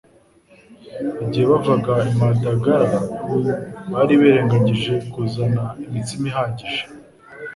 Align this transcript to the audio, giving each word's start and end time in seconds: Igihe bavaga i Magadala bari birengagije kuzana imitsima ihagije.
Igihe 1.23 1.45
bavaga 1.51 1.93
i 2.11 2.13
Magadala 2.21 2.99
bari 3.91 4.13
birengagije 4.21 4.93
kuzana 5.11 5.63
imitsima 5.87 6.25
ihagije. 6.31 6.83